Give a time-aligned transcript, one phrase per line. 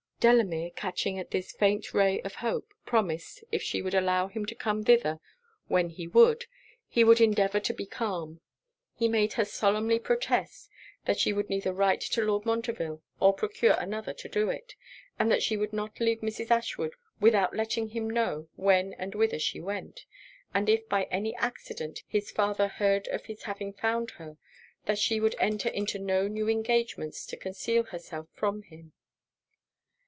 [0.21, 4.53] Delamere, catching at this faint ray of hope, promised, if she would allow him to
[4.53, 5.19] come thither
[5.67, 6.45] when he would,
[6.87, 8.39] he would endeavour to be calm.
[8.93, 10.69] He made her solemnly protest
[11.05, 14.75] that she would neither write to Lord Montreville, or procure another to do it;
[15.17, 16.51] and that she would not leave Mrs.
[16.51, 20.05] Ashwood without letting him know when and whither she went;
[20.53, 24.37] and if by any accident his father heard of his having found her,
[24.85, 28.93] that she would enter into no new engagements to conceal herself from him.